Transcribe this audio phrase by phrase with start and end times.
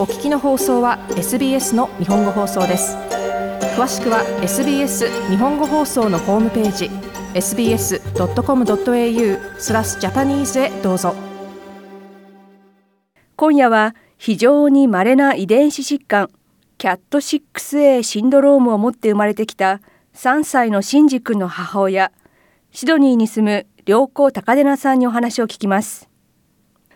[0.00, 2.96] お聞きの放送は SBS の日本語放送です。
[3.76, 6.88] 詳しくは SBS 日本語放送のホームページ
[7.34, 8.00] sbs.com.au
[9.58, 11.14] スラスジャパニーズへどうぞ。
[13.36, 16.30] 今夜は非常に稀な遺伝子疾患
[16.78, 19.82] キャット 6A シンドロームを持って生まれてきた
[20.14, 22.10] 3歳のシンジ君の母親
[22.72, 26.08] シドニーに住む良子高出奈さんにお話を聞きます。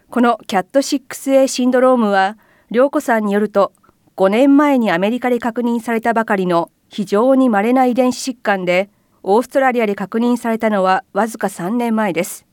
[0.08, 2.38] このキャット 6A シンドロームは
[2.70, 3.72] 涼子さんによると
[4.16, 8.90] 5年前にアメリカで確認されたばかりの非常に稀な遺伝子疾患で
[9.22, 12.46] オーストラリアで確認されたのはわずか3年前です。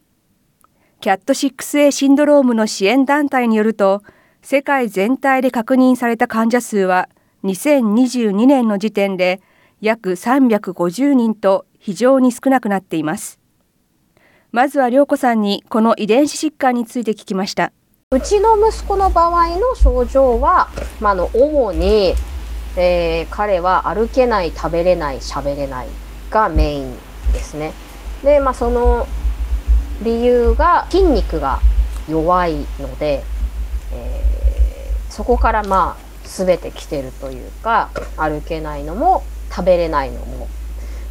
[1.01, 4.03] キャット 6A シンドロームの支援団体によると
[4.41, 7.09] 世界全体で確認された患者数は
[7.43, 9.41] 2022年の時点で
[9.81, 13.39] 約350人と非常に少なくなっています。
[14.51, 17.71] まずは涼子さんにこの遺伝子疾患について聞きました。
[18.13, 20.67] うちの息子の場合の症状は、
[20.99, 22.13] まあ、の主に、
[22.75, 25.87] えー、彼は歩けない食べれない喋れない
[26.29, 26.93] がメイン
[27.31, 27.71] ですね。
[28.21, 29.07] で、まあ、その
[30.03, 31.61] 理由が筋肉が
[32.09, 33.23] 弱いので、
[33.93, 40.49] えー、そこからまあ全て来てるというか歩けないのも食べれないのも。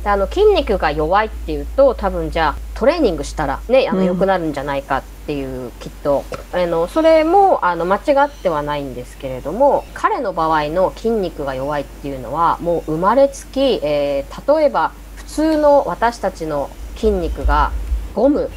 [0.05, 17.71] であの筋肉が弱いっていうと多分じゃあトレーニングしたらねあの良くなるんじゃないかっていう、うん、きっとあのそれもあの間違ってはないんですけれども彼の場合の筋肉が弱いっていうのはもう生まれつき、えー、例えば普通の私たちの筋肉が
[18.15, 18.49] ゴム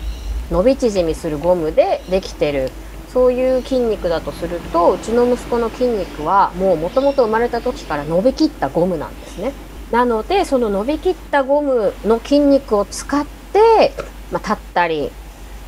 [0.50, 2.72] 伸び縮みするゴムでできてる
[3.10, 9.52] そういう筋肉だとするとうちの息子の筋肉はもうもともと生まれた時から伸びきったゴムなんですね。
[9.92, 13.94] なのでその伸びきったゴムの筋肉を使って、
[14.32, 15.12] まあ、立ったり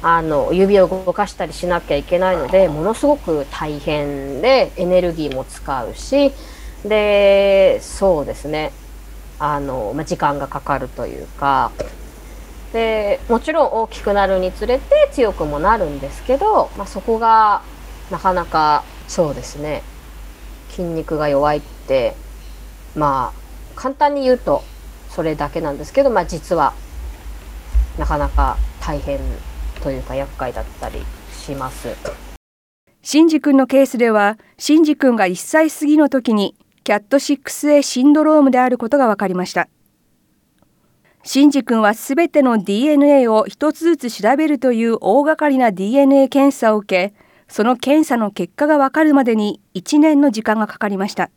[0.01, 6.31] あの指を動かしたりしなきゃいけないのでものすごく大変でエネルギーも使うし
[6.83, 8.71] でそうですね。
[9.39, 11.71] あの、まあ、時間がかかるというか。
[12.73, 17.61] でもちろん大きくなるにつれて強くもなるんですけど、まあ、そこが
[18.11, 19.81] なかなかそうですね。
[20.71, 22.17] 筋肉が弱いって
[22.93, 24.61] まあ簡単に言うと
[25.09, 26.73] それだけなんですけど、まあ、実は
[27.97, 29.19] なかなか大変
[29.81, 31.89] というか厄介だったりします。
[33.01, 39.67] シンジ君のケースではシンジ君が1歳過ぎの時にキャット 6A シンドロームであることが分かりました。
[41.23, 47.15] シンジ君はすべての DNA を一つずつ調べるという大掛かりな DNA 検査を受け、
[47.47, 51.31] その検査の結果が分かるまでに1年の時間がかかりました。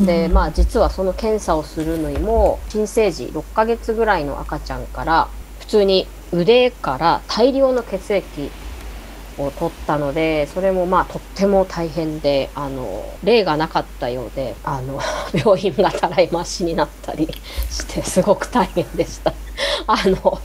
[0.00, 5.28] でまあ実はその検査をするのにも新生児6ヶ月ぐらいの赤ちゃんから
[5.62, 8.50] 普通に腕から大量の血液
[9.38, 15.00] を取ったのでそれもまあとっても大変であの例がなかったようであの
[15.32, 17.28] 病院がたらい回しになったり
[17.70, 19.32] してすごく大変でした。
[19.86, 20.40] あの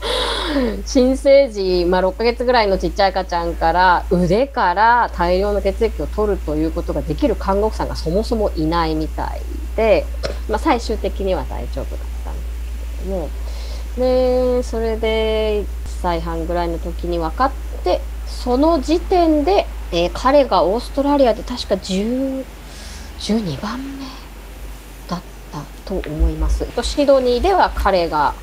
[0.86, 9.40] 新生児、まあ、6ヶ月ぐらいのちっちゃい赤ちゃんから腕から大量の血液を取るということができる看護婦さんがそもそもいないみたい
[9.76, 10.06] で、
[10.48, 12.40] まあ、最終的には大丈夫だったんで
[12.98, 13.28] すけども
[13.98, 15.66] でそれで1
[16.02, 17.52] 歳半ぐらいの時に分かっ
[17.84, 22.44] てその時点で、えー、彼がオーストラリアで確か10
[23.18, 24.04] 12番目
[25.08, 26.66] だったと思います。
[26.82, 28.34] シドニーでは彼が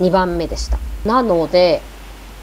[0.00, 0.78] 2番目でした。
[1.04, 1.80] なので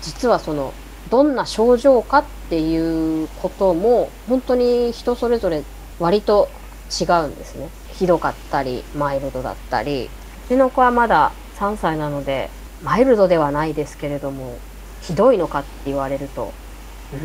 [0.02, 0.74] 実はその
[1.10, 5.64] どんな症状かっていうことも本当に人それぞれ
[6.00, 6.50] 割と
[6.90, 7.70] 違うんですね。
[7.94, 10.10] ひどかったりマイルドだったり
[10.46, 12.50] うちの子はまだ3歳なので
[12.84, 14.56] マイルドではないですけれども
[15.02, 16.54] ひどいのかって言われると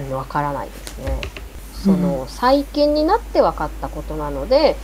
[0.08, 1.20] うんわからないですね。
[1.74, 4.76] その最近になって分かったことなので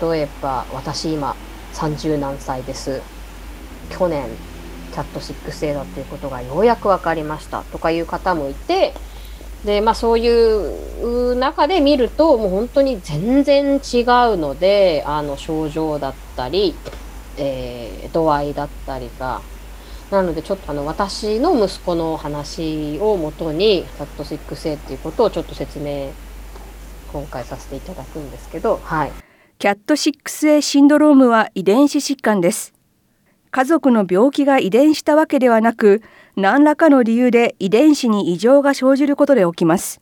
[0.00, 1.34] 例えば私今
[1.74, 3.02] 30何歳です。
[3.90, 4.28] 去年
[4.92, 7.62] キャット 6A だっていうことがようやく分かりました。
[7.64, 8.94] とかいう方もいて
[9.64, 16.74] でまあそういう中で見るともう本当に全然違うのであの症状だったり、
[17.36, 19.40] えー、度合いだったりが
[20.10, 26.12] なのでちょっとあの私の息子の話をもとにキャット 6A っていうことをちょっと説明
[27.12, 29.12] 今回させていただくんですけど、はい、
[29.58, 32.72] キャット 6A シンドロームは遺伝子疾患です。
[33.50, 36.02] 家族の病気が遺伝したわけではなく
[36.36, 40.00] 何らかの理由で遺伝子に異常が生じることで起きます。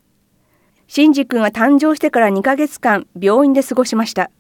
[0.89, 4.31] シンジ君は誕生してから2ヶ月間病院で過ごしました。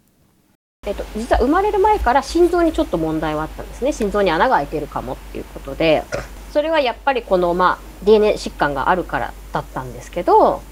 [0.87, 3.93] えっと、実は生まれる前から心臓にちょっと問題はあったんですね。
[3.93, 6.05] 心臓に穴が開いてるかもっていうことで。
[6.53, 10.63] それはやっぱりこの、まあ、DNA 疾患があるからだったんですけど。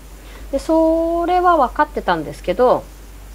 [0.53, 2.85] でそれは分かってたんですけど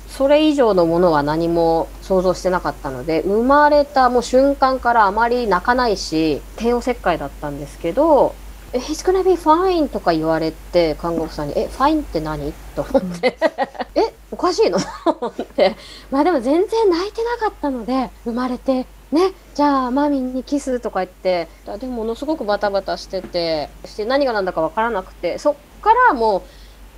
[0.07, 8.35] それ以上のものは何も想像してなかったので生まれたもう瞬間からあまり泣かないし帝王切開だったんですけど
[8.73, 13.37] 「He's gonna be fine」とか言われて看護婦さんに「えファインって何?」と思って
[13.95, 14.85] 「えおかしいの?」と
[15.21, 15.75] 思って
[16.11, 21.47] まあでも全然泣いてなかったので生まれてね、じゃあマミにキスとか言って
[21.79, 26.41] でもものすごくバタバタしててして何が何だか分からなくてそっからもう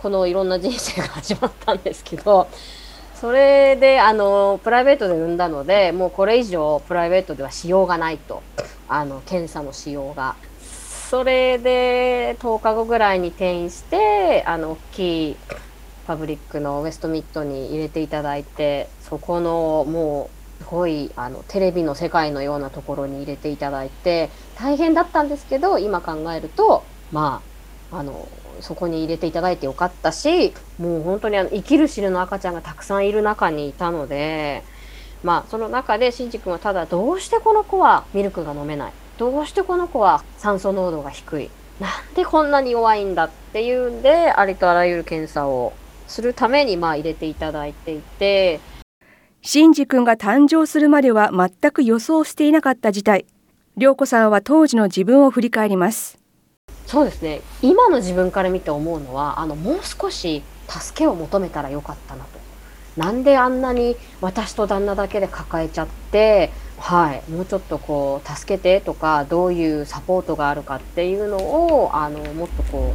[0.02, 2.48] このいろんな人生が始まったんですけど
[3.14, 8.42] それであのプライベートで産んだのでもうこれ以上プライベートではしようがないと
[8.88, 10.36] あの検査のしようが。
[11.10, 15.38] それで10日後ぐらいに転院してあの大きい
[16.06, 20.30] パブリックのウエストミットに入れていただいてそこのも
[20.60, 27.42] うすごいあのテレビの世界のようなところに入れていただいて大変だったんですけど今考えるとま
[27.92, 28.28] ああの
[28.62, 34.64] そこに入れていただいてよかったしもう本当にあの生きる死ぬの赤ちゃんがたくさんいる中にいたので
[35.24, 38.94] まあその中でしんじ君はただどうしてこの子はミルクが飲めない？
[39.20, 41.50] どうしてこの子は酸素濃度が低い？
[41.82, 45.74] なんでこんなに弱いんだっていうんでありとあらゆる検査を
[46.08, 48.62] するためにまあ入れていただいていて。
[49.42, 53.26] シンジ君が誕生するまでは全く予想していなかった事態。
[53.76, 56.18] 涼子さんは当時の自分を振り返ります。
[56.88, 57.42] そうですね。
[57.62, 62.39] 今の自分から見て思うのはあのもう少し助けを求めたらよかったなと。
[62.98, 72.94] なんであんなに私と旦那だけで抱えちゃってはいもうちょっとこう助けてとかどういうサポートがあるかっていうのをあのもっとこ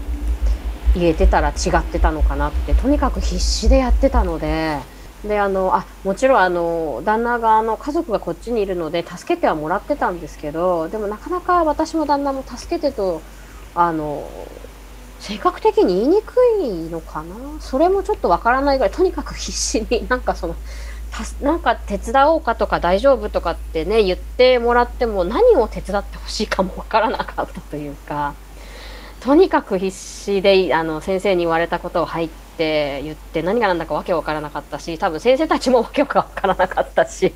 [0.94, 4.78] う言えてたら違ってたのかなってとにかく必死でやってたので。
[5.24, 13.22] であのあもちろんあの旦那があの家族がこっちにいるので助けてはもらってたんですけどでもなかなか私も旦那も助けてと
[13.74, 14.28] あの
[15.26, 17.34] 性格的に言いにくいのかな？
[17.58, 20.54] それもちょっとわからないぐらいとにかく必死になんかその
[21.40, 28.34] なんか手伝おうかとか大丈夫とかってね言ってもらっても何を手伝ってほしいかもわからなかったというか
[29.20, 37.32] とにかく必死であの先生に言われたことを入って言って何が何だかわけわからなかったし多分先生たちもわけわからなかったし。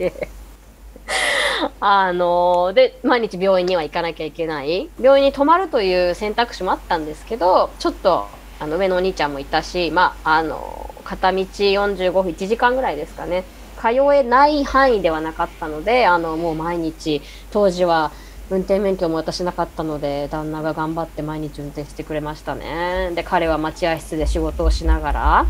[1.80, 4.88] あので毎日病院には行かなきゃいけない。
[5.00, 8.26] 病院に泊まるという選択肢もあったんですけどちょっと
[8.60, 13.44] あの上のお兄ちゃんもいたし、まあ、あの片道45分1時間ぐらいですかね。
[13.80, 17.22] 通えない範囲ではなかったのであのもう毎日
[17.52, 18.10] 当時は
[18.50, 23.12] 運転免許も私なかったので旦那が頑張って毎日運転してくれましたね。
[23.14, 25.46] で彼は待合室で仕事をしながら。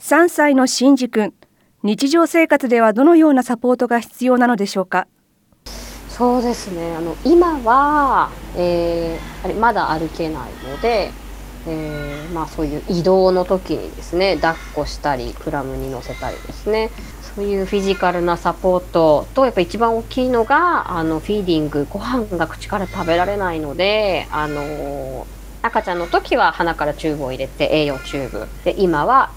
[0.00, 1.34] 3歳のシンジ君。
[1.82, 5.06] 日常生活ではどのようなサポートが必要なのでしょうか？
[6.10, 6.94] そうですね。
[6.94, 11.10] あの今は、えー、まだ歩けないので、
[11.66, 16.90] えー、まあ、そういう移動の時にですね抱っこしたり pram に乗せたりですね
[17.34, 25.26] そういうフィジカルなサポートとやっぱ一番大きいのがあの feeding ご飯が口から食べられないのであの
[25.62, 28.48] 赤ちゃんの時は鼻からチューブを入れて栄養チューブ。
[28.64, 29.30] で今は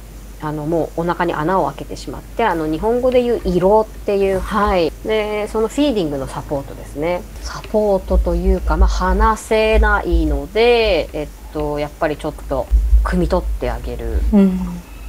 [0.43, 4.91] あのもうお腹に穴を開けてしまってあの日本語で言う胃ろうっていうはい。
[5.05, 7.21] でその feeding のサポートですね。
[7.41, 12.67] サポートというか、まあ、話せないので、えっと、やっぱりちょっと
[13.03, 14.59] 汲み取ってあげる、うん、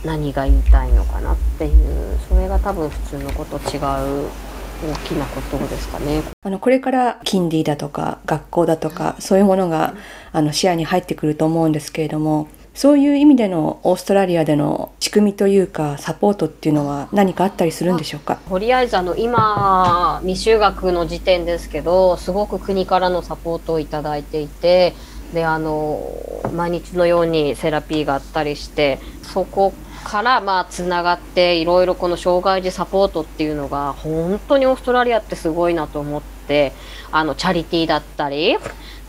[0.05, 4.29] 何が言いたいのかなっていうそれが多分普通のこと違う
[4.83, 6.23] 大きなことですかね。
[6.43, 9.95] あのこれからキンディだとか学校だとかそういうものが
[10.33, 18.41] あの視野に入ってくると思うんですけれどもそういう意味でのオーストラリアでの仕組みというかサポートっていうのは何かあったりするんでしょうか？
[18.49, 24.93] とりあえずあの今未就学の時点ですけどすごく国からのサポートをいただいていて
[25.33, 26.03] であの
[26.53, 29.73] 毎日のようにセラピーがあったりしてそこ
[30.05, 36.73] からまあつながっていろいろこの障害児サポートっていうのが本当にオーストラリアってすごいなと思って
[37.13, 38.57] あのチャリティーだったり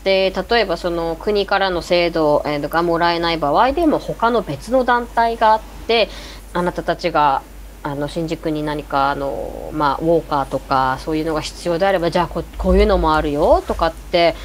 [0.06, 6.08] で例えばその国からの制度がもらえない場合でも他の別の団体があって
[6.52, 7.42] あなたたちが
[7.82, 14.36] あの新宿に何かあの、まあ、ウォーカーとかそういうのが必要であればじゃあここういうのもあるよとかって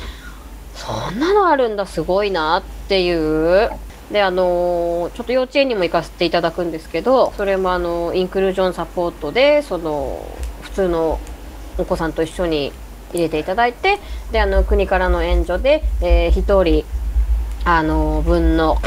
[0.74, 3.70] そんなのあるんだすごいなっていう。
[4.12, 10.26] であのちょっと幼稚園にも行かせていただくんですけどそれもあのインクルージョンサポートでその
[10.64, 11.18] 普通の
[11.78, 12.74] お子さんと一緒に
[13.14, 14.00] 入れていただいて
[14.32, 16.86] であの国からの援助で、えー、1人
[17.64, 18.78] あの分の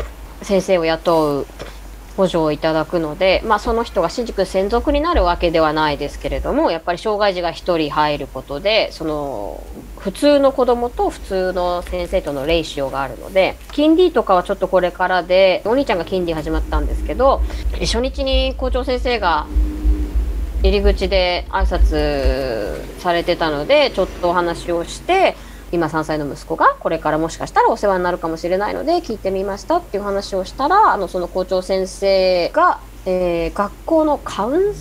[0.42, 1.46] 先生を雇う
[2.16, 9.64] 補助をいただくので、まあ、その人が新宿専属になるわけではないですけれどもやっぱり障害児が1人入ることでその
[9.98, 17.42] 普通の子供と普通の先生とのレイシオがあるので金利とかはちょっとこれからでお兄ちゃんが金利始まったんですけど
[17.80, 19.46] 初日に校長先生が
[20.64, 25.36] 入り口で挨拶されてたのでちょっとお話をして
[25.72, 34.74] 今3歳の息子がこれからもしかしたらお世話になるかもしれないので聞いてみましたっていう話をしたらあのその校長先生が、えー、学校のカウン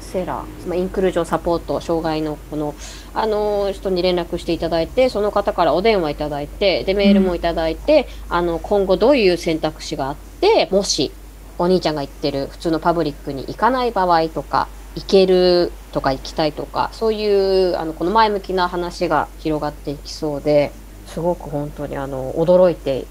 [0.00, 2.76] セラー、まあ、インクルージョンサポート障害のこの
[3.12, 11.10] あの人に連絡していただいてその方からお電話いただいてでメールもいただいて、うん、あの今後どういう選択肢があってもし
[11.58, 20.72] お兄ちゃんが言ってる普通のパブリックに行かない場合とか行けるとか行きたいとかそういうあのこの前向きな話が広がっていきそうで
[21.06, 23.04] すごく本当にあの驚いて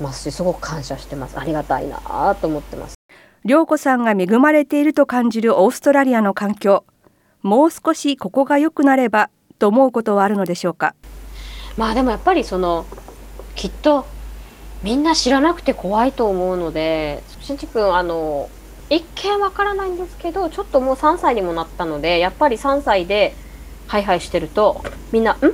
[0.00, 1.38] ますしすごく感謝してます。
[1.38, 2.94] ありがたいなと思ってます。
[3.44, 6.84] 涼子さんが恵まれていると感じるオーストラリアの環境
[7.42, 10.94] もう少しここが良くなればと思うことはあるのでしょうか？
[11.78, 12.84] まあでもやっぱりその
[13.54, 14.04] きっと
[14.82, 18.50] みんな知らなくて怖いと思うのでしんちくんあの
[18.90, 23.34] 一見わからないんですけどちょっともう3歳にもなったのでやっぱり3歳で
[23.86, 25.50] ハイハイしてるとみんな「ん?」っ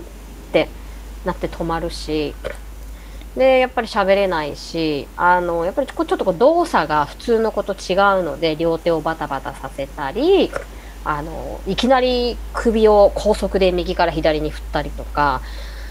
[0.53, 0.69] て
[1.25, 2.35] なって止まるし
[3.37, 10.51] でやっぱり喋れないしあのやっぱりちょっとこう動作が普通の子と違うので両手をバタバタさせたり
[11.05, 15.43] あのいきなり首を高速で右から左に振ったりとか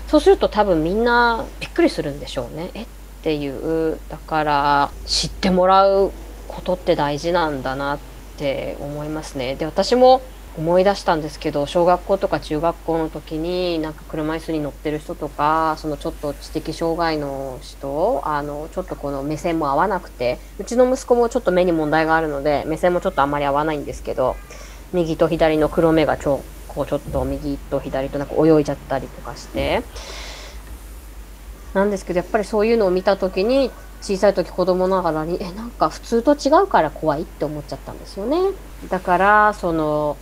[0.07, 2.71] そうすると多分みんなびっくりするんでしょうね。
[2.73, 2.83] え？
[2.83, 2.85] っ
[3.23, 6.11] ていうだから知ってもらう
[6.55, 7.99] ことって大事なんだなっ
[8.37, 9.55] て思いますね。
[9.55, 10.21] で私も
[10.57, 24.37] 思い出したんですけど小学校とか中学校の時になんか車椅子に乗ってる人とかそのちょっと知的障害の人あのちょっとこの目線も合わなくてうちの息子もちょっと目に問題があるので目線もちょっとあんまり合わないんですけど
[24.93, 29.83] 右と左の黒目がちょこうちょっと右と左となんか泳いじゃったりとかして
[31.73, 33.71] なんですけどやっぱりそういうのを見た時に
[34.01, 38.37] 小さい時子供ながらにえなんか普通と違うから怖いって思っちゃったんですよね。
[38.89, 40.17] だからその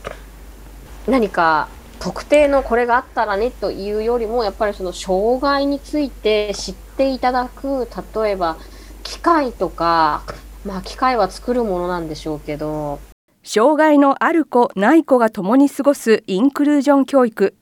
[1.07, 1.67] 何か
[1.99, 8.57] 特定のこれがあったらねというよりもやっぱりその障害について知っていただく例えば
[9.03, 10.23] 機械とか
[10.65, 12.99] まあ機械は作るものなんでしょうけど
[13.43, 17.55] 障害のある子ない子が共に過ごすインクルージョン教育。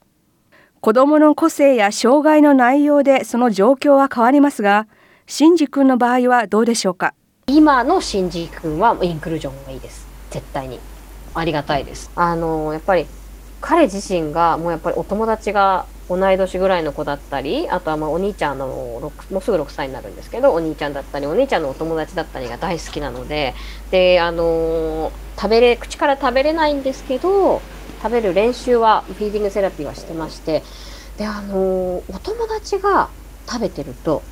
[0.80, 4.88] 子どもの個性や障害の内容でその状況は変わりますが
[5.26, 7.14] シンジ君の場合はどうでしょうか？
[7.46, 10.06] 今のシンジ君はインクルージョンがいいです。
[10.30, 10.80] 絶対に。
[11.34, 12.10] ありがたいです。
[12.14, 13.06] あのやっぱり
[13.60, 23.54] 彼自身がもうやっぱりお友達が同い年ぐらいの子だったりあとはまあお兄ちゃんのもうすぐ6歳になるんですけどお兄ちゃんだったりお兄ちゃんのお友達だったりが大好きなので
[23.92, 27.62] であの食べれ口から食べれないんですけど
[28.02, 30.64] 食べる練習は feeding therapy はしてまして
[31.16, 33.08] であのお友達が
[33.48, 34.22] 食べてると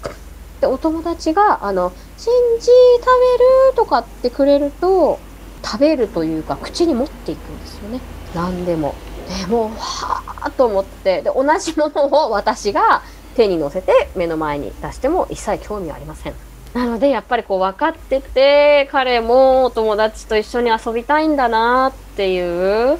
[0.60, 5.18] でお友達が「あのシンジ食べる」とかってくれると
[5.64, 8.00] 食べるというか口に持っていくんですよね
[8.34, 8.94] 何でも。
[9.28, 13.02] でもうはあと思ってで同じものを私が
[13.36, 16.34] 手に乗せて目の前に出しても一切興味はありません。
[16.74, 22.98] なのでやっぱりこう分かってて彼もお友達と一緒に遊びたいんだなっていう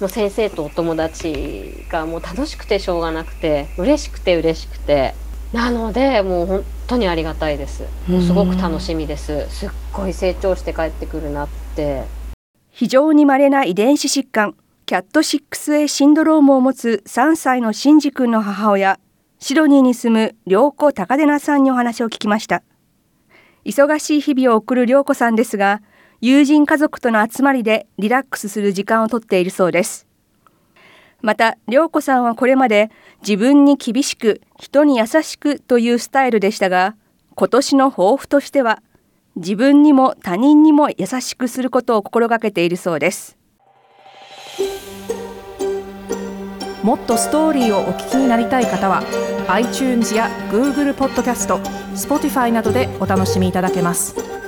[0.00, 5.14] もう先生とお友達がもう楽しくてしょうがなくて嬉しくて嬉しくて
[5.52, 7.84] なのでもう本当にありがたいです。
[8.06, 9.46] すごく楽しみです。
[9.50, 12.04] すっごい成長して帰ってくるなって。
[12.70, 19.00] 非常に稀な遺伝子疾患キャット 6A シンドロームを持つ3歳のシンジ君の母親
[19.38, 22.62] シドニーに住む良子高出奈さんにお話を聞きました。
[23.64, 25.82] 忙しい日々を送る良子さんですが
[26.20, 30.05] 友人家族との集まりでリラックスする時間をとっているそうです。
[31.22, 36.96] また涼子さんはこれまで自分に厳しく人に優しくというスタイルでしたが
[37.34, 38.82] 今年の抱負としては
[39.36, 43.36] 自分にも他人にも優しくすることを心がけているそうです
[46.82, 49.02] もっとストーリーをお聞きになりたい方は
[49.48, 51.58] iTunes や Google ポッドキャスト
[51.94, 54.45] Spotify などでお楽しみいただけます。